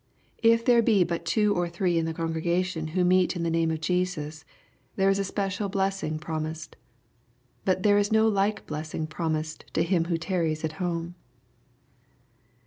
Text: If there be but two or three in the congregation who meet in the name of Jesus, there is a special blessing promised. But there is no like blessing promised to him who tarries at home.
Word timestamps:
If 0.41 0.65
there 0.65 0.81
be 0.81 1.03
but 1.03 1.25
two 1.27 1.53
or 1.53 1.69
three 1.69 1.95
in 1.99 2.05
the 2.05 2.13
congregation 2.15 2.87
who 2.97 3.03
meet 3.05 3.35
in 3.35 3.43
the 3.43 3.51
name 3.51 3.69
of 3.69 3.81
Jesus, 3.81 4.43
there 4.95 5.11
is 5.11 5.19
a 5.19 5.23
special 5.23 5.69
blessing 5.69 6.17
promised. 6.17 6.75
But 7.65 7.83
there 7.83 7.99
is 7.99 8.11
no 8.11 8.27
like 8.27 8.65
blessing 8.65 9.05
promised 9.05 9.65
to 9.75 9.83
him 9.83 10.05
who 10.05 10.17
tarries 10.17 10.65
at 10.65 10.71
home. 10.81 11.13